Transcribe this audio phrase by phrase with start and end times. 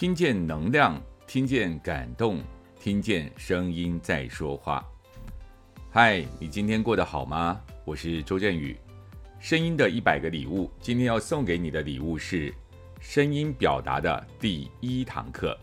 [0.00, 2.40] 听见能量，听见感动，
[2.80, 4.82] 听见声音在说话。
[5.90, 7.60] 嗨，你今天过得好吗？
[7.84, 8.74] 我是周震宇。
[9.40, 12.50] 声音的一百个礼物，今天要送给你的礼物是
[12.98, 15.54] 声音表达的第一堂课。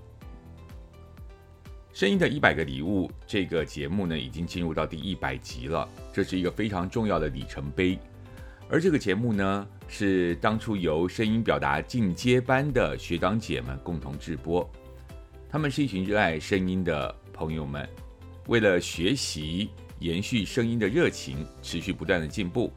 [1.92, 7.98] 声音的一百个礼物这个节目呢，已经进入到第一百集了，这是一个非常重要的里程碑。
[8.70, 14.70] 而这个节目呢，是当初由声音表达进阶班的学长姐们共同制播，
[15.50, 17.88] 他们是一群热爱声音的朋友们，
[18.48, 22.72] 为了学习、延续声音的热情，持续不断的进步。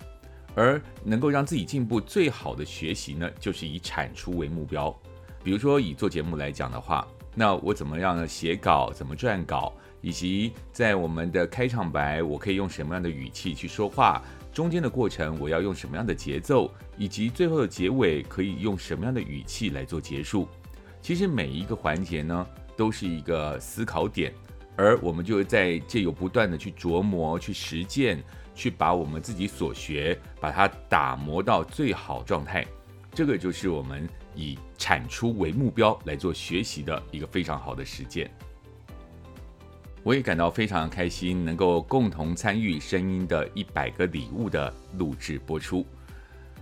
[0.57, 4.97] 而能够让自己进步最好的学习呢，就是以产出为目标。
[5.43, 8.27] 比如说，以做节目来讲的话，那我怎么样？
[8.27, 14.23] 写稿，怎么撰稿，以及在我们的开场白，我可以用什么样的语气去说话？
[14.53, 16.71] 中间的过程，我要用什么样的节奏？
[16.97, 20.49] 以及最后的结尾，可以用什么样的语气来做结束？
[21.01, 24.33] 其实每一个环节呢，都是一个思考点，
[24.77, 28.23] 而我们就在借由不断的去琢磨、去实践。
[28.53, 32.67] 去把我们自己所学，把它打磨到最好状态，
[33.15, 38.31] 这个就是我们以产出为目标来做学习的一个非常好的实践。
[40.03, 45.85] 我也感到非常开心，能够共同参与声音的一百个礼物的录制播出。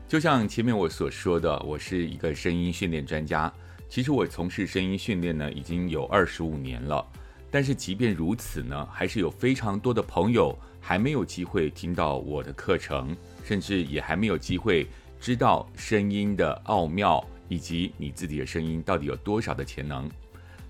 [0.09, 3.53] 就像前面我所说的，我是一个声音训练专家。
[3.89, 7.07] 其实我从事声音训练呢，已经有二十五年了。
[7.51, 14.87] 但是即便如此呢，还是有非常多的朋友还没有机会听到我的课程，甚至也还没有机会
[15.21, 20.11] 知道声音的奥妙，以及你自己的声音到底有多少的潜能。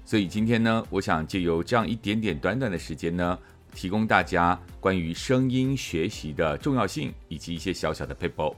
[0.09, 3.39] 所以今天呢，我想借由这样一点点短短的时间呢，
[3.75, 8.57] 提供大家关于声音学习的重要性，以及一些小小的撇步。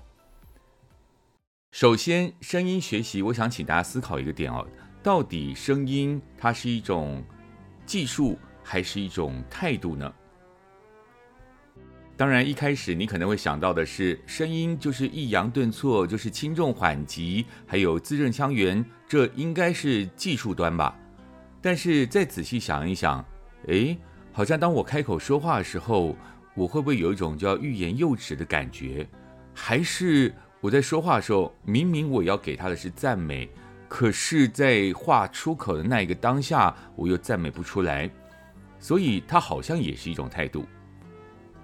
[1.72, 4.64] 首先，声音学习，我想请大家思考一个点哦，
[5.02, 7.20] 到底声音它是一种
[7.84, 10.14] 技术还是一种态度呢？
[12.16, 20.96] 当然，一开始你可能会想到的是，声音就是抑扬顿挫，就是轻重缓急，还有字正腔圆，这应该是技术端吧。
[21.62, 23.24] 但是再仔细想一想，
[23.66, 23.98] 诶，
[24.32, 26.16] 好像当我开口说话的时候，
[26.54, 29.06] 我会不会有一种叫欲言又止的感觉？
[29.54, 33.48] 还是我在说话的时候，明明我要给他的是赞美？
[33.88, 38.08] 可是，在话出口的那一个当下，我又赞美不出来，
[38.78, 40.64] 所以它好像也是一种态度，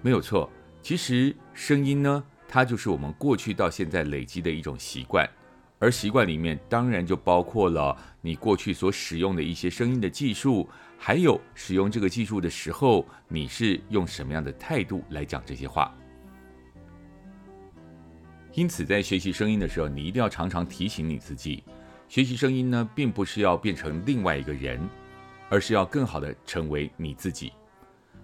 [0.02, 0.50] 没有错。
[0.82, 5.28] 其实声音呢，它就是我们过去到现在累积的一种习惯，
[5.78, 15.94] 而习惯里面当然就包括了你过去所使用的一些声音的技术，还有使用这个技术的时候，你是用什么样的态度来讲这些话。
[18.54, 21.62] 因此，在学习声音的时候，你一定要常常提醒你自己。
[22.08, 24.80] 学习声音呢，并不是要变成另外一个人，
[25.50, 27.52] 而是要更好的成为你自己。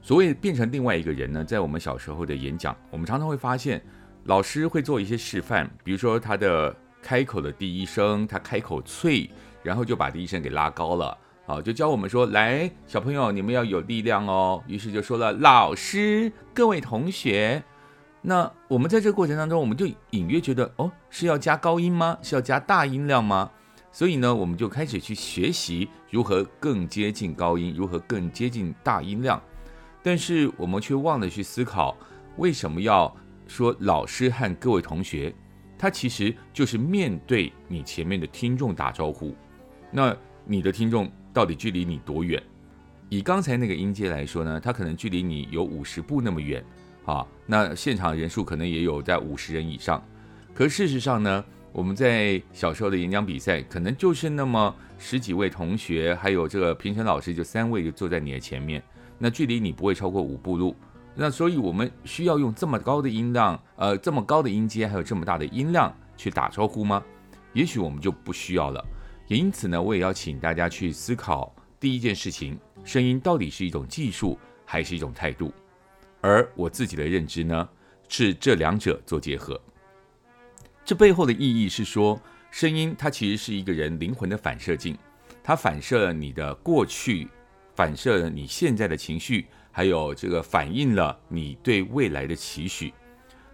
[0.00, 3.84] 所谓变成另外一个人呢，在我们小时候的演讲，我们常常会发现，
[4.24, 9.28] 老师会做一些示范，比如说他的开口的第一声，他开口脆，
[9.62, 14.62] 然后就把第一声给拉高了，好，就教我们说，来，小朋友，你们要有力量哦。
[14.68, 17.62] 于是就说了，老师，各位同学。
[18.22, 22.16] 那我们在这个过程当中，我们就隐约觉得，哦，是要加高音吗？
[22.22, 23.50] 是要加大音量吗？
[23.90, 29.42] 所以呢，我们就开始去学习如何更接近高音，如何更接近大音量。
[30.04, 31.96] 但是我们却忘了去思考，
[32.36, 33.14] 为什么要
[33.46, 35.34] 说老师和各位同学？
[35.82, 39.34] 他其实就是面对你前面的听众打招呼。
[39.91, 42.41] 那你的听众到底距离你多远？
[43.09, 46.65] 以刚才那个音阶来说呢，他可能距离你有五十步那么远
[47.04, 47.26] 啊。
[47.47, 50.00] 那现场人数可能也有在五十人以上。
[50.54, 51.44] 可事实上呢？
[51.72, 58.81] 我们在小时候的演讲比赛，可能就是那么十几位同学，还有这个评审老师，就三位就坐在你的前面，
[59.19, 60.76] 那距离你不会超过五步路。
[61.14, 67.03] 那所以我们需要用这么高的音量，呃，这么高的音阶，还有这么大的音量去打招呼吗？
[67.53, 68.82] 也许我们就不需要了。
[69.29, 75.53] 也因此呢，我也要请大家去思考第一件事情：声音到底是一种技术，还是一种态度？
[76.20, 77.69] 而我自己的认知呢，
[78.09, 79.61] 是这两者做结合。
[80.85, 82.20] 这背后的意义是说，
[82.50, 84.97] 声音它其实是一个人灵魂的反射镜，
[85.43, 87.29] 它反射了你的过去，
[87.75, 92.94] 反射了你现在的情绪，还有这个反映了你对未来的期许。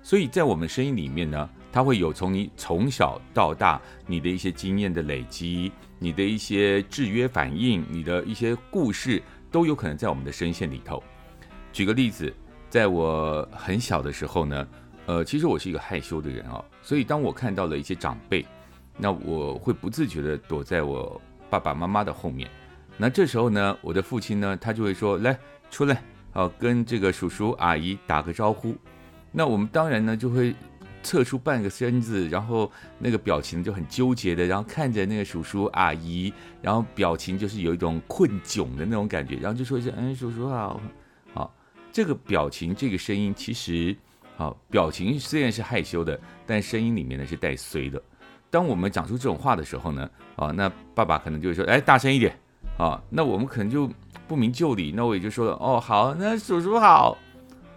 [0.02, 11.02] 所以在我们声音里面呢，它会有从你从小到大你的一些经验的累积，你的一些制约反应，你的一些故事，都有可能在我们的声线里头。
[11.72, 12.30] 举个例子，
[12.68, 14.68] 在我很小的时候呢。
[15.06, 18.44] 呃，其实我是一个害羞的人哦，所以当我看到了一些长辈，
[18.98, 21.18] 那我会不自觉地躲在我
[21.48, 22.46] 爸爸妈妈的后面。
[22.98, 25.38] 那这时候呢，我的父亲呢，他就会说：“来，
[25.70, 28.74] 出来，好，跟这个叔叔阿姨打个招呼。”
[29.30, 30.54] 那我们当然呢，就会
[31.02, 36.32] 侧出半个身子，然后那个表情就很纠结的，然后看着那个叔叔阿姨，
[36.62, 40.80] 然后表情就是有一种困窘的那种感觉，然后就说一声：“嗯，叔叔好。”
[41.34, 41.54] 好，
[41.92, 43.96] 这个表情，这个声音，其实。
[44.36, 46.16] 好，表情虽然是害羞的，
[46.46, 48.00] 但声音里面呢是带衰的。
[48.50, 52.38] 当我们讲出这种话的时候呢，啊，那爸爸可能就会说，哎，大声一点，
[52.78, 53.90] 啊，那我们可能就
[54.28, 57.16] 不明就里，那我也就说了，哦，好，那叔叔好。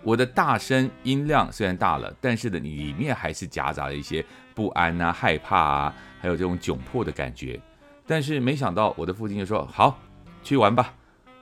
[0.03, 7.59] 我的大声音量虽然大了，但是呢，里面还是夹杂了一些不安啊、害怕啊，还有这种窘迫的感觉。
[8.05, 9.97] 但是没想到，我的父亲就说，好，
[10.43, 10.93] 去玩吧。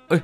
[0.10, 0.22] 哎，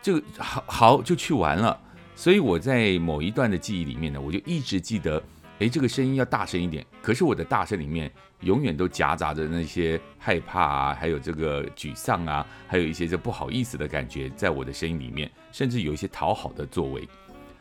[0.00, 1.78] 这个好好就去玩了。
[2.14, 5.20] 所以我在某一段的记忆里面呢，我就一直记得，
[5.60, 6.84] 诶，这个声音要大声一点。
[7.00, 8.10] 可是我的大声里面
[8.40, 17.08] 永远都夹杂着那些害怕啊，还有这个沮丧啊，还有一些这不好意思的感觉，在我的声音里面，甚至有一些讨好的作为。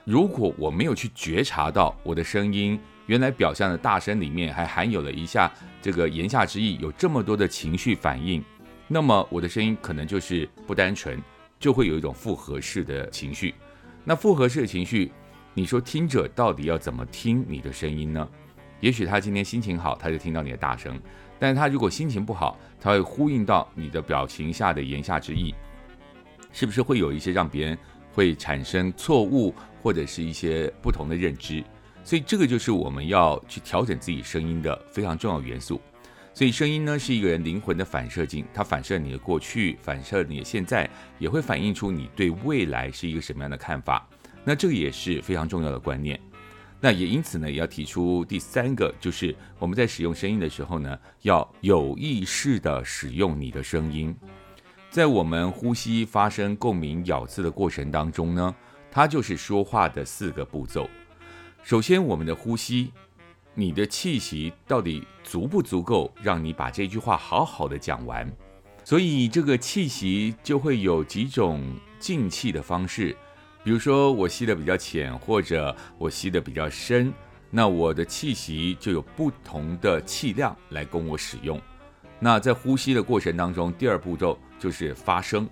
[0.06, 5.50] 如果我没有去觉察到我的声音原来表象的大声里面还含有了一下
[5.81, 8.44] 这个言下之意，有这么多的情绪反应，
[8.88, 11.22] 那么我的声音可能就是不单纯，
[11.60, 13.54] 就会有一种复合式的情绪。
[14.04, 15.10] 那复合式的情绪，
[15.55, 18.27] 你说听者到底要怎么听你的声音呢？
[18.79, 20.91] 也许他今天心情好，他就听到你的大声；
[21.38, 25.53] 但是他如果心情不好，他会呼应到你的表情下的言下之意，
[26.51, 27.77] 是不是会有一些让别人
[28.13, 31.63] 会产生错误或者是一些不同的认知？
[32.03, 35.79] 所以这个就是我们要去调整自己声音的非常重要元素。
[36.33, 40.89] 所以声音呢，是一个人灵魂的反射镜，它反射你的过去，反射你的现在，
[41.19, 44.09] 也会反映出你对未来是一个什么样的看法。
[44.44, 46.19] 那这个也是非常重要的观念。
[46.80, 54.16] 那也因此呢，也要提出第三个，就是我们在使用声音的时候呢，要有意识地使用你的声音。
[54.90, 58.56] 在我们呼吸、发声、共鸣、咬字的过程当中呢，
[58.92, 60.90] 它就是说话的四个步骤。
[61.63, 62.92] 首先，我们的呼吸。
[63.56, 68.28] 你的气息到底足不足够让你把这句话好好的讲完？
[68.84, 71.63] 所以这个气息就会有几种
[72.00, 73.16] 进气的方式，
[73.63, 77.13] 比如说我吸的比较浅，或者我吸的比较深，
[77.50, 81.60] 那我的气息就有不同的气量来供我使用。
[82.19, 85.48] 那在呼吸的过程当中，第二步骤就是发声。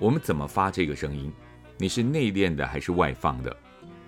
[0.00, 1.32] 我们怎么发这个声音？
[1.78, 3.56] 你是内敛的还是外放的？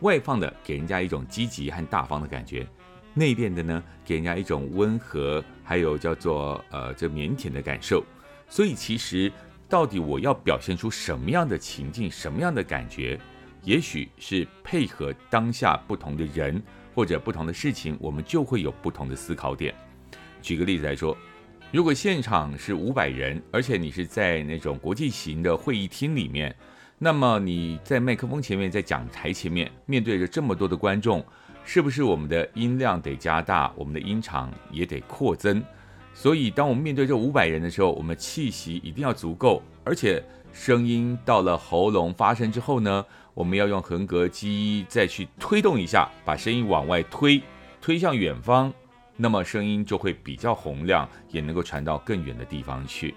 [0.00, 2.66] 外放的给人家一种积极和大方的感觉。
[3.14, 8.04] 内敛的呢，给人家一种温和，还有叫做呃这腼腆的感受。
[8.49, 9.32] 所以其实
[9.69, 13.19] 到底我要表现出什么样的情境，什么样的感觉，
[13.66, 16.62] 也许是配合当下不同的人
[16.94, 19.74] 或者不同的事情，我们就会有不同的思考点。
[20.40, 21.18] 举个例子来说，
[21.72, 26.54] 如果现场是五百人，而且你是在那种国际型的会议厅里面，
[26.96, 31.22] 那么你在麦克风前面，在讲台前面，面对着这么多的观众。
[31.68, 35.60] 是不是我们的音量得加大，我们的音场也得扩增？
[36.14, 40.22] 所以，当我们面对这五百人的时候，我们气息一定要足够，而且
[40.58, 43.04] 声音到了喉咙发声之后呢，
[43.34, 47.42] 我们要用横膈肌再去推动一下，把声音往外推，
[47.78, 48.72] 推向远方，
[49.18, 53.14] 那么声音就会比较洪亮，也能够传到更远的地方去。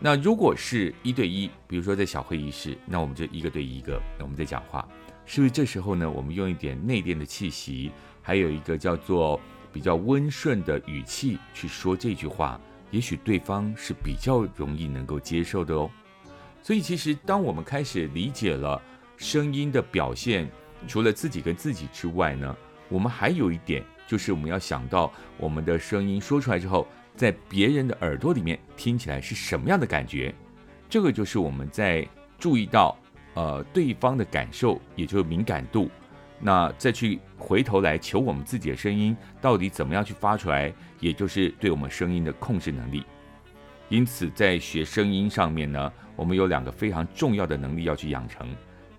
[0.00, 4.88] 那如果是一对一，比如说在小会议室，那我们就一个对一个，我们在讲话。
[5.26, 7.92] 是不是这时候呢，我们用一点内敛的气息，
[8.22, 9.38] 还有一个叫做
[9.70, 12.58] 比较温顺的语气去说这句话，
[12.90, 15.90] 也许对方是比较容易能够接受的哦。
[16.64, 18.80] 所以，其实当我们开始理解了
[19.18, 20.50] 声音的表现，
[20.88, 22.56] 除了自己跟自己之外呢，
[22.88, 30.34] 我们还有一点，就是我们要想到我们的声音说出来之后，在别人的耳朵里面听起来是什么样的感觉。
[30.88, 32.96] 这个就是我们在注意到。
[33.36, 35.90] 呃，对方的感受，也就是敏感度，
[36.38, 43.02] 那再去回头来求我们自己的声音到底怎么样去发出来，也就是对我们声音的控制能力。
[43.88, 48.48] 因此，在学声音上面呢，我们有两个非常重要的能力要去养成，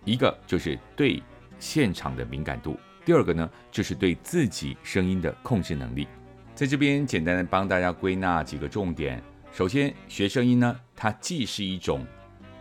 [0.04, 1.22] 一个就是对
[1.60, 6.08] 现场的敏感度，第二个呢，就是对自己声音的控制能力。
[6.54, 9.22] 在这边简单的帮大家归纳几个重点。
[9.52, 12.06] 首先，学声音呢，它既是一种。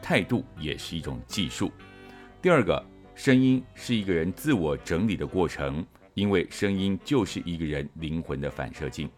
[0.03, 1.73] 态度也是一种技术。
[2.43, 9.09] 第二个，声音是一个人自我整理的过程，因为声音就是一个人灵魂的反射镜。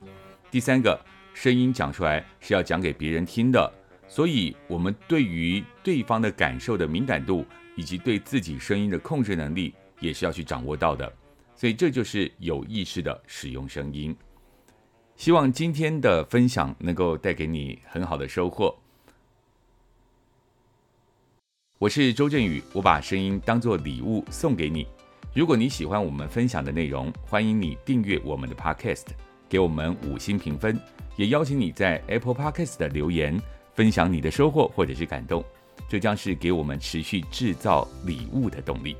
[0.49, 0.97] 第三个，
[1.37, 3.71] 声音讲出来是要讲给别人听的，
[4.09, 7.45] 所以我们对于对方的感受的敏感度，
[7.77, 11.13] 以及对自己声音的控制能力，也是要去掌握到的。
[11.55, 14.17] 所以这就是有意识的使用声音。
[15.15, 18.75] 希望今天的分享能够带给你很好的收获。
[21.77, 24.87] 我是周振宇，我把声音当做礼物送给你。
[25.35, 29.09] 如果你喜欢我们分享的内容，欢迎你订阅我们的 Podcast，
[29.49, 30.79] 给我们五星评分，
[31.17, 33.41] 也邀请你在 Apple Podcast 的留言
[33.75, 35.45] 分享你的收获或者是感动，
[35.89, 38.97] 这将是给我们持续制造礼物的动力。